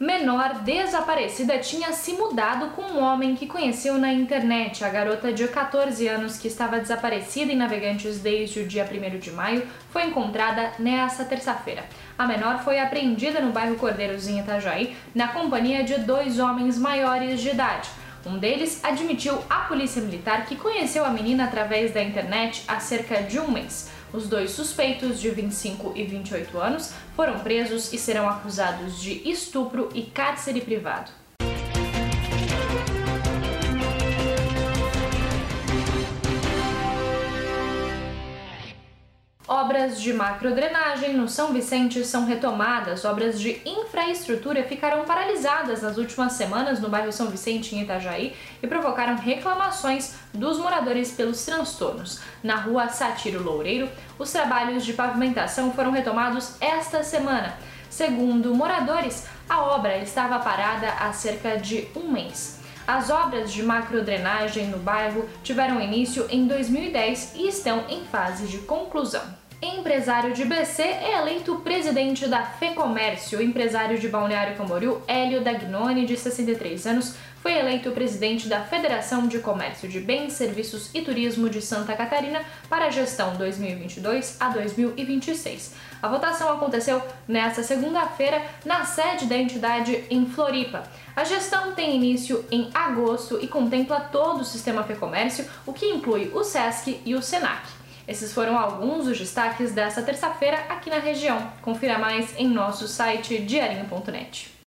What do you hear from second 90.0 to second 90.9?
em Floripa.